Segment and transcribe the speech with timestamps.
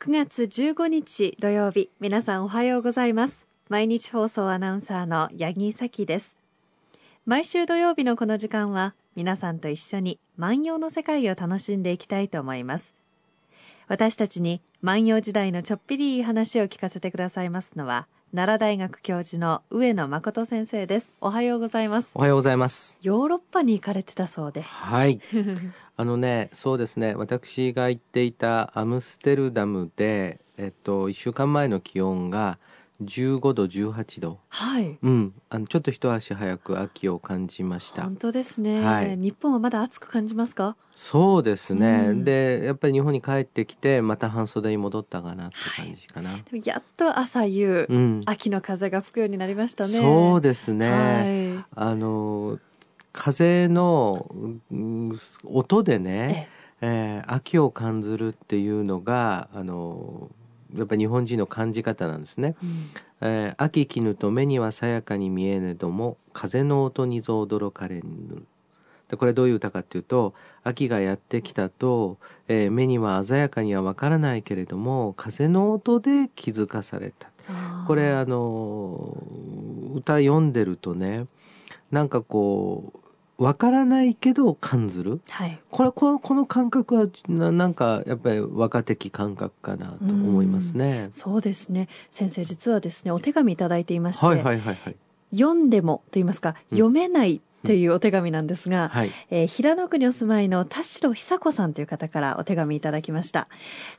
[0.00, 3.44] 9月15日土曜日皆さんおはようございます。
[3.68, 6.38] 毎日放送アナウンサーの八木咲です。
[7.26, 12.94] 毎週土曜日のこの時間は皆さんと一緒に万葉の世界を楽しんでいきたいと思います。
[13.88, 21.12] 私たちに万葉時代のちょっぴりいい話を聞かせてくださいますのは奈良大学教授の上野誠先生です。
[21.20, 22.12] おはようございます。
[22.14, 22.96] おはようございます。
[23.02, 24.62] ヨーロッパに行かれてたそうで。
[24.62, 25.20] はい。
[25.96, 27.16] あのねそうですね。
[27.16, 32.60] 私が行っていたアムステルダムでえっと1週間前の気温が
[33.02, 34.98] 15度18度はい。
[35.02, 35.34] うん。
[35.48, 38.02] あのちょっと一足早く秋を感じました。
[38.02, 39.16] 本当ですね、はい。
[39.16, 40.76] 日本はまだ暑く感じますか？
[40.94, 42.24] そうですね、うん。
[42.24, 48.20] でやっぱり日本に帰ってきてまた半袖に戻ったかなって感じかな、でもやっと朝夕、うん。
[48.26, 49.94] 秋の風が吹くようになりましたね。
[49.94, 51.64] そうですね、はい。
[51.74, 52.58] あの
[53.12, 54.30] 風の、
[54.70, 56.48] うん音でね、
[56.82, 60.30] えー秋を感じるっていうのがあの
[60.76, 62.56] やっぱり日本人の感じ方なんですね。
[62.62, 62.70] うん
[63.22, 68.44] えー秋絹と目にはさやかに見えねども風の音にぞ驚かれぬ。
[69.08, 77.30] でこれどういう歌かっていうと秋がやってきたと、えー目には鮮やかにはわからないけれども風の音で気づかされた。
[77.86, 79.16] これあの
[79.94, 81.26] 歌読んでるとね
[81.90, 82.99] なんかこう
[83.40, 85.22] わからないけど感ずる？
[85.30, 85.58] はい。
[85.70, 91.08] これこのこの感覚はななんかやっぱり若的感覚かなと思いますね。
[91.10, 91.88] そうですね。
[92.10, 94.96] 先生実はですねお手紙いただいていまして、はいはいはいはい。
[95.32, 96.76] 読んでもと言いますか、うん。
[96.76, 99.10] 読めないというお手紙なんですが、はい。
[99.30, 103.48] えー平野区にお住まいの田代久子さんという方からお手紙いただきました。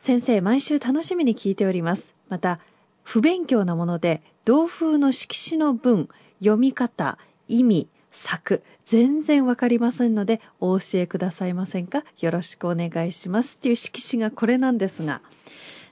[0.01, 2.13] 先生毎週楽しみに聞いております。
[2.29, 2.59] また
[3.03, 12.03] 不勉強なもので同風の色紙の文読み方意味作全然わかりませんのでお教えくださいませんか？
[12.19, 13.55] よろしくお願いします。
[13.55, 15.21] っていう色紙がこれなんですが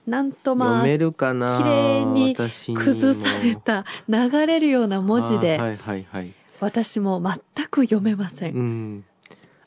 [0.06, 6.34] なんとまあ読めるかな綺麗に崩された流れるような文字で、あはいはいはい。
[6.60, 9.06] 私も全く読めません、うん。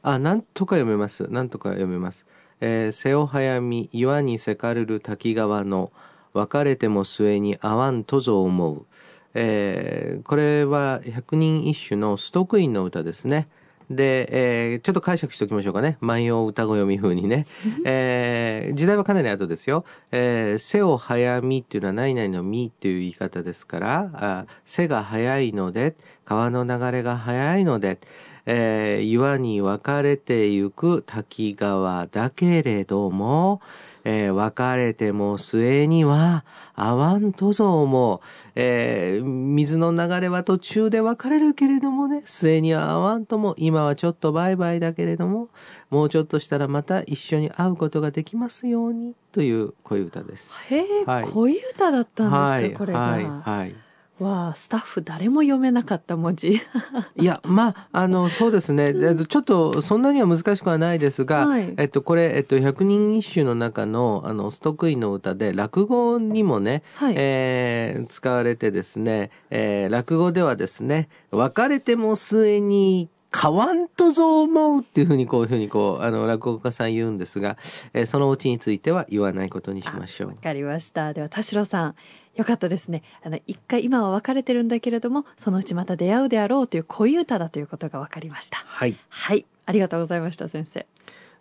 [0.03, 1.27] あなんとか読めます。
[1.31, 2.27] なんとか読めます。
[2.61, 5.91] えー瀬尾早見岩にせかるる滝川の
[6.35, 8.87] 別れても末に会わんとぞ思う
[9.35, 13.47] えーこれは百人一首のストックインの歌ですね。
[13.91, 14.29] で、
[14.73, 15.99] えーちょっと解釈しておきましょうかね。
[16.01, 17.47] 万葉歌子読み風にね、
[17.85, 25.95] えー時代はかなり後ですよ「えー背を早見」っていうのは何々の「見」っていう言い方ですからあ背が早いので
[26.25, 27.99] 川の流れが早いので、
[28.47, 33.61] えー岩に分かれてゆく滝川だけれども、
[34.05, 38.21] えー別れても末には会わんとぞ思う、
[38.55, 45.49] えー水の流れは途中で別れるけれどもね末には会わんとも今はちょっとバイバイだけれども
[45.91, 50.55] もうちょっとしたらまた一緒に会うことができますようにという恋歌です。
[50.73, 51.25] へえ、はい。
[51.29, 52.73] 恋歌だったんですか、はい。
[52.73, 53.25] これが、はい。
[53.25, 53.75] はい
[54.21, 56.61] わあスタッフ誰も読めなかった文字。
[57.17, 58.95] いや、まあ、あの、そうですね。
[58.95, 61.75] えっとちょっと、そんなには難しくはないですが、はい。
[61.79, 67.15] えっと、これ、えっと、百人一首の中の、あの、ストックインの歌で、落語にもね、はい。
[67.17, 77.57] えー使われてですね、えー落語ではですね、別れても末に、変わんとぞ思うっていうふうにこういうふうにこう、あの、落語家さん言うんですが、
[77.95, 80.29] えーそのうちについては言わないことにしましょう。
[80.29, 80.35] わ。
[80.35, 81.13] かりました。
[81.13, 81.95] では田代さん
[82.35, 83.03] よかったですね。
[83.23, 88.59] あの一回今は別れてるんだけれどもそのうちまた出会うであろうという恋歌だということが分かりました。
[88.59, 88.97] はい。
[89.09, 89.47] はい。
[89.67, 90.87] ありがとうございました先生。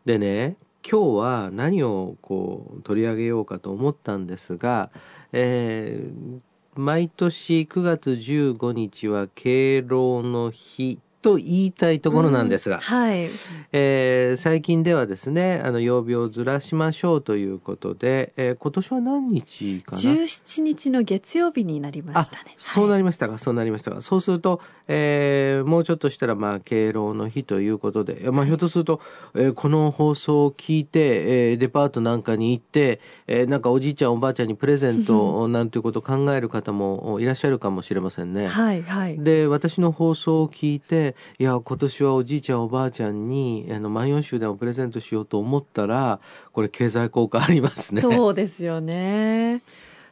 [0.05, 0.57] でね
[0.89, 4.89] 今日は何をこう取り上げようかと思ったんですが、
[5.33, 6.39] えー
[6.73, 13.27] 毎年9月15日は敬老の日と言いたいところなんですが、はい。
[13.73, 22.53] えー最近ではですねあの曜日をずらしましょうということで、えー今年は何日かな？17日の月曜日になりまあしたね。
[22.57, 24.01] そうなりりましたか、そうなりましたか？
[24.01, 29.01] そうすると、えーもうちょっとしたらまあ敬老の日ということで、まあ、ひょっとすると、
[29.35, 38.47] えーこの放送を聞いて、えーデパートなんかに行って、えーなんかおじいちゃんおばあちゃんにプレゼントなんていうことを考える方もいらっしゃるかもしれませんね。
[38.47, 39.17] はいはい。
[39.23, 46.19] で私の放送を聞いていや今年はおじいちゃんおばあちゃんにあの万葉集団をプレゼントしようと思ったら
[46.51, 48.01] これ経済効果ありますね。
[48.01, 49.61] そうですよね。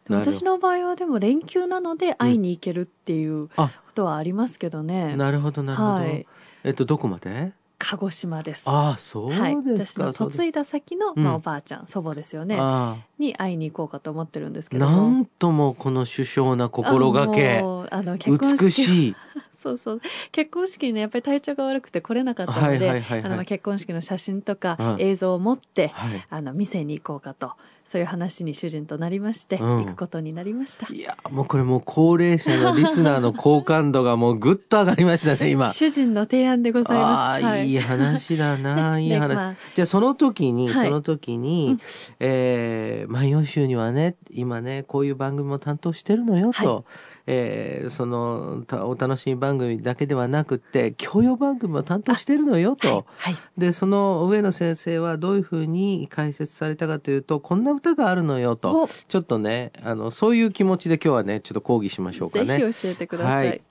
[0.09, 5.89] 私の場合はでも連休なので会いに行けるっていうこあとはありますけどね、なるほどなるほど。
[5.91, 6.25] はい。
[6.63, 7.51] えっとどこまで？
[7.77, 8.63] 鹿児島です。
[8.65, 10.11] ああそうはい、私ですか。
[10.11, 10.37] そうです。
[10.39, 11.23] の嫁いだ先の、うん。
[11.23, 12.57] まあ、おばあちゃん祖母ですよね。
[12.59, 15.11] あに会いに行こうかと思ってるんですあけども。
[15.11, 17.59] なんともこの首相な心がけ。
[17.59, 17.61] あ
[18.01, 19.15] の美しい
[19.61, 20.01] そうそう。
[20.31, 23.03] 結婚式にねやっぱり体調が悪くて来れなかったので、
[23.45, 25.01] 結婚式の写真とかうん。
[25.01, 26.25] 映像を持って、はい。
[26.29, 27.53] あの店に行こうかと
[27.89, 29.85] そういう話に主人となりまして、うん。
[29.85, 30.93] 行くことになりました。
[30.93, 35.73] いや、もうこれもう高齢者のリスナーの好感度がもうぐっと上がりましたね、今。
[35.73, 37.45] 主人の提案でございあます。
[37.47, 37.73] あ、い。
[37.73, 39.35] い話だな、 いい話。
[39.35, 39.55] まあ。
[39.73, 40.85] じゃあその時に、はい。
[40.85, 41.79] その時に、
[42.19, 46.83] えー、万葉集にはね、今ね、こういう番組も担当してるのよと、は
[47.31, 53.05] えーその、たお楽しみ番組だけではなくって、教養番組も担当してるのよと。
[53.17, 58.87] はいで、その上野先生はどういうふうに解説されたかというと、こんな歌があるのよとお。
[58.87, 62.57] ちょっとね、あの、そういう気持ちで今日はね、ちょっと講義しましょうかね。
[62.57, 63.61] ぜひ教えてください、はい。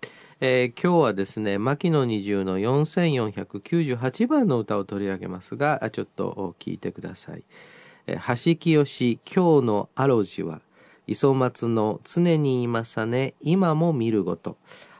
[0.41, 7.43] えー今日はですね、牧野二重の4498番の歌を取り上げますが、あちょっと聞いてください。
[8.07, 10.61] えー橋清今日の主は、
[11.09, 14.59] 磯松の常に今さね、今も見るごと。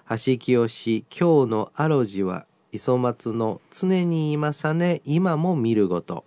[0.09, 6.25] 橋清今日の主は、磯松の常に今さね、今も見るごと。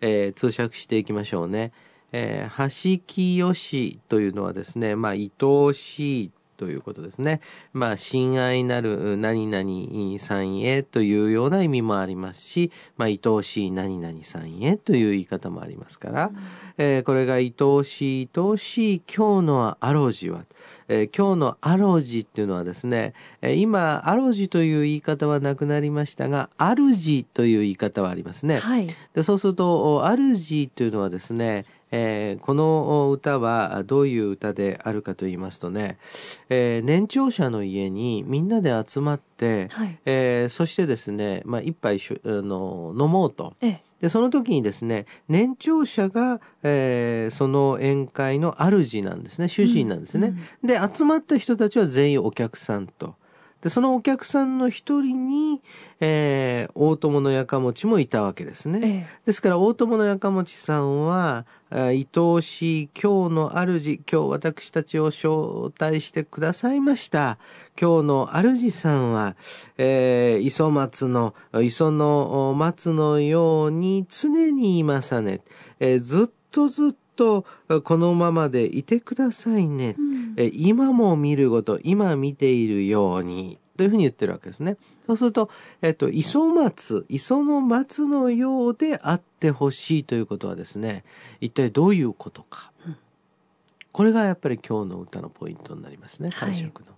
[0.00, 1.72] えー通訳していきましょうね。
[2.12, 7.40] えー、橋清というのはですね、まあ、愛おしいということですね。
[7.72, 16.30] まあ、親愛なる何々さんへというような意味もありますし、まあ、愛おしい何々さんへという言い方もありますから、
[16.78, 20.44] えーこれが愛おしい愛おしい今日の主は、
[20.88, 28.58] えー今日の主っていうのはですね、えー今、主という言い方はなくなりましたが、主という言い方はありますね。
[28.58, 35.98] はいでそうすると、お主というのはですね、えーこの歌はどういう歌であるかと言いますとね、
[36.48, 43.54] えー年長者の家にみんなで集まって、はいえーそしてですね、まあ、一杯しゅあの飲もうと。
[43.60, 50.34] ええで、その時にですね、年長者が、えーその宴会の主なんですね、主人なんですね。
[50.62, 53.14] で、集まった人たちは全員お客さんと。
[53.62, 55.62] で、そのお客さんの一人に、
[56.00, 58.80] えー大友のやかもちもいたわけですね。
[58.82, 67.38] ええですから、大友のやかもちさんは、あ愛おしい今日の主、今日私たちを招待してくださいました。
[67.80, 69.36] 今日の主さんは、
[69.78, 75.40] えー磯松の、磯の松のように常にいまさね。
[75.80, 77.44] えーずっとずっとこ
[77.96, 79.96] のままでいてくださいね。
[79.98, 84.76] うんえー今も見るごと、今見ているように、というふうに言ってるわけですね。
[85.06, 85.50] そうすると、
[85.82, 91.04] えっと、磯松、磯の松のようであってほしいということはですね、
[91.40, 92.70] 一体どういうことか。
[93.92, 96.88] これがやっぱり今日の歌のポイントになりますね、はい解釈の。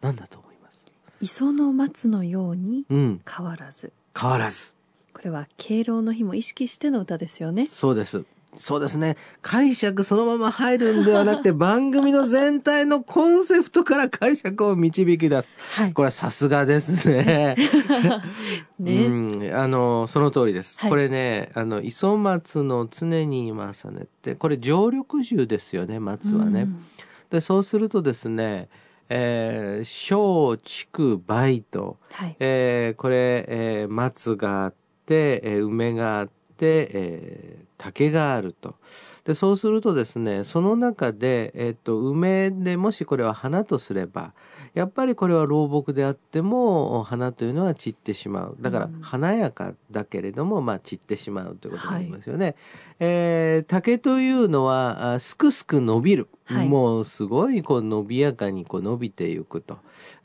[0.00, 0.86] なんだと思います？
[1.20, 4.74] 磯の松のようにうん、変わらず変わらず。
[5.12, 8.24] これは敬老の日も意識しての歌ですよねそうです。
[8.54, 9.16] そうですね。
[9.42, 15.52] 解釈そのまま入るんではなくて、 番組の全体のコンセプトから解釈を導き出す。
[15.72, 17.54] はいこれはさすがですね。
[18.78, 20.78] ね、うん、あの、その通りです。
[20.80, 26.62] はいこれね、あの、磯松の常にいますねって、これ常緑樹ですよね、松はね。
[26.62, 26.86] うん
[27.30, 28.68] で、そうするとですね、
[29.08, 34.74] えー、小、畜、梅と、はいえーこれ、えー松があっ
[35.06, 38.74] て、えー梅があって、えー竹があると。
[39.26, 44.34] で、そうするとですね、その中で、えっ、と、梅でもしこれは花とすれば、
[44.72, 48.56] やっぱりこれは老木であっても、花というのは散ってしまう。
[48.60, 52.54] だからうん、華やかだけれども、まあ、散ってしまうということになりますよね。
[53.00, 56.28] えー竹というのは、あすくすく伸びる。
[56.44, 59.78] はいもうすごいこう伸びやかにこう伸びていくと。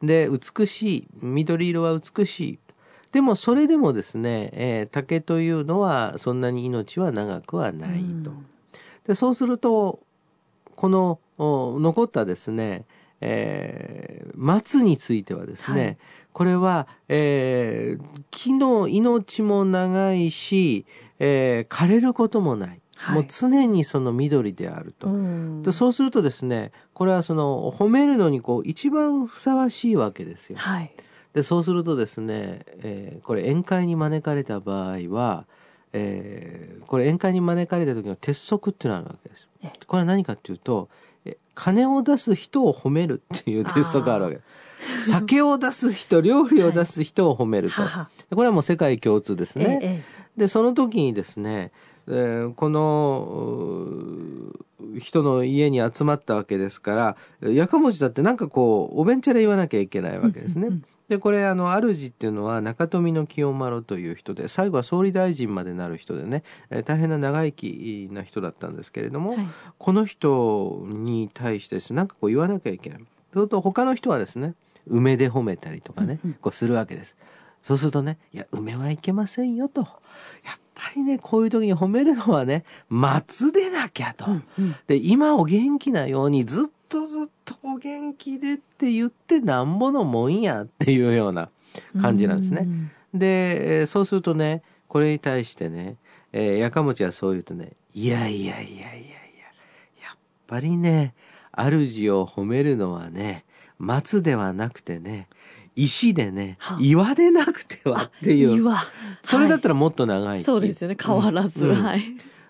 [0.04, 1.08] で、美しい。
[1.22, 2.60] 緑色は美しい。
[3.12, 8.32] でもそれでもですね、えー竹というのはそんなに命は長くはないと。
[8.32, 8.46] うん
[9.08, 10.00] でそうすると
[10.76, 12.86] このお残ったですね、
[13.20, 15.98] えー松についてはですね、はい
[16.34, 20.86] これは、えー木の命も長いし、
[21.20, 25.08] えー枯れることもない、はいもう常にその緑であると。
[25.08, 30.58] うんでそうするとですねこれはその褒めるのにこう一番ふさわしいわけですよ。
[30.60, 30.94] はい
[31.34, 35.46] でそうするとですね、えーこれ宴会に招かれた場合は、
[35.94, 39.72] えーこれ宴会に招かれた時の鉄則っていうのがあるわけですえ。
[39.88, 40.90] これは何かっていうと
[41.26, 44.42] え金を出す人を褒めるっていう鉄則があるわけで
[45.04, 45.10] す。
[45.10, 49.80] 酒を出す人料理を出す人を褒めると、ははでこれはもう世界共通ですね。
[49.82, 51.72] えええでその時にですね、
[52.08, 54.52] えーこの
[55.00, 60.68] 人の家に集まったわけですからやかもちだってなんかこうおべんちゃら言わなきゃいけないわけですね。
[60.68, 73.00] うんうんうんでこれあの主っていうのは中富の清丸という人で最後は総理大臣までなる人でね、えー大変な長生きな人だったんですけれども、はいこの人に対してですねなんかこう言わなきゃいけない。
[73.00, 74.54] そうすると他の人はですね
[74.88, 77.18] 梅で褒めたりとかね、うんうんこうするわけです。
[77.62, 79.82] そうするとね、いや、梅はいけませんよと。
[79.82, 79.90] やっ
[80.74, 86.72] ぱりねこういう時に褒めるのはね松でなきゃと、うんうんで今お元気なようにずっと
[87.06, 91.50] ずっとお元気でって言ってなんぼのもんやっていうような
[92.02, 92.68] 感じなんですね。
[93.14, 95.98] で、えーそうするとねこれに対してね、
[96.34, 98.88] えーやかもちはそう言うとねいやいやいやいやいや
[100.04, 100.18] やっ
[100.48, 101.14] ぱりね
[101.56, 103.46] 主を褒めるのはね
[103.78, 105.28] 松ではなくてね
[105.76, 106.78] 石でねはあ。
[106.82, 108.58] 岩でなくてはっていう。
[108.58, 108.78] 岩。
[109.24, 110.42] それだったら、らもっと長い。
[110.42, 110.98] そうですよね。
[111.02, 111.76] 変わらず、うん。
[111.76, 112.04] はい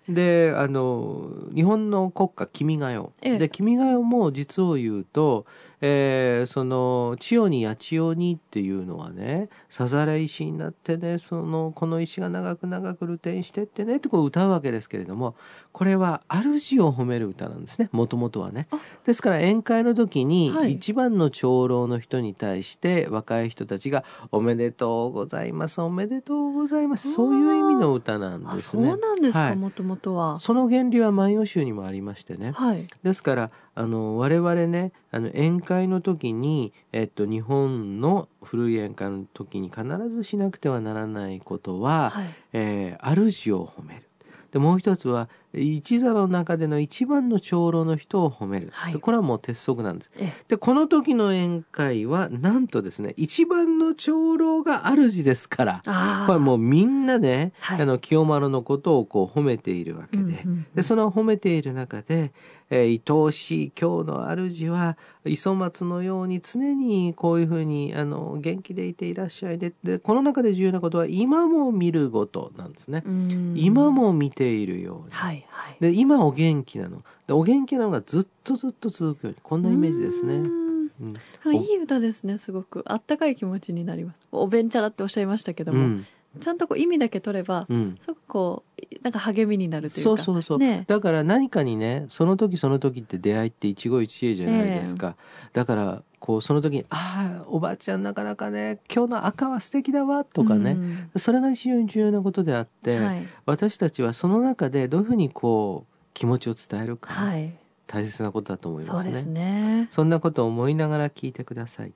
[0.10, 3.38] であの日本の国歌「君が代」ええ。
[3.38, 5.46] で「君が代」も実を言うと、
[5.82, 15.36] えーその「千代に八千代に」っていうのはねさざれ石になってねそのこの石が長く長く露天してってねってこう歌うわけですけれども
[15.72, 18.80] これは主を褒める歌なんですねもともとはねあ。
[19.06, 28.88] ですから宴会の時にはい一番の長老の人に対して若い人たちが「おめでとうございますおめでとうございます」そういう意味の歌なんあですね。
[28.90, 32.52] そうなんですはいかもともとはその原理は万葉集にもありましてね。
[32.52, 44.04] はいですからあの我々ねあの宴会の時に、えっと、日本の古い宴会の時に必ずしなくてはならないことは、はいえー主を褒める。
[44.52, 48.94] でもう一つは一座の中での一番の長老の人を褒める、はい。
[48.94, 50.12] でこれはもう鉄則なんです。
[50.18, 57.82] えでこの時の宴会はなんとですね一番の長老が主ですからこれもうみんなね、はい。
[57.82, 60.68] あの清丸のことをこう褒めているわけで,、うんうんうん。
[60.74, 62.32] でその褒めている中で、
[62.70, 69.74] えー愛おしい今日の主は磯松のように常にこういうふうにあの元気でいていらっしゃいで。
[69.84, 73.04] でこの中で重要なことは今も見ることなんですね。
[73.06, 73.54] うん。
[73.58, 75.12] 今も見ているように。
[75.12, 75.78] はいはい。
[75.80, 77.04] で今お元気なの。
[77.28, 79.38] でお元気なのがずっとずっと続くように。
[79.42, 80.36] こんなイメージですね。
[80.36, 81.56] うん。
[81.56, 82.84] いい歌ですねすごく。
[82.86, 84.28] あったかい気持ちになります。
[84.32, 86.08] おべんちゃらっておっしゃいましたけども、うん。
[86.40, 87.98] ちゃんとこう意味だけ取れば、うん。
[88.00, 90.10] すごくこうなんか励みになるというか。
[90.10, 90.86] そうそうそう、ね。
[90.88, 95.16] だから何かにねその時その時って出会いって一期一会じゃないですか、
[95.54, 101.20] だからこうその時に「ああおばあちゃんなかなかね今日の赤は素敵だわ」とかね、うん。
[101.20, 103.28] それが非常に重要なことであって、はい。
[103.46, 107.54] 私たちはその中でどういうふうにこう気持ちを伝えるか、はい。
[107.88, 109.22] 大切なことだと思いますね。
[109.22, 109.88] そね。
[109.90, 111.94] そんなことを思いながら聞いてください。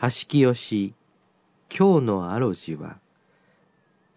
[0.00, 0.94] 橋清し
[1.76, 2.98] 今日の主は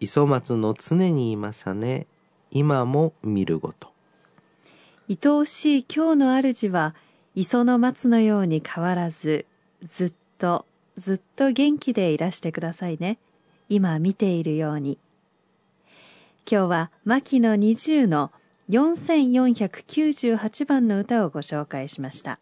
[0.02, 2.08] 磯松の常にいまさね
[2.50, 3.92] 今も見るごと。
[5.08, 6.96] 愛おしい今日の主は
[7.36, 9.46] 磯の松のように変わらず
[9.80, 10.66] ずっと
[10.96, 13.18] ずっと元気でいらしてくださいね。
[13.68, 14.98] 今見ているように。
[16.50, 18.32] 今日は牧野20の
[18.70, 22.40] 4498番の歌をご紹介しました。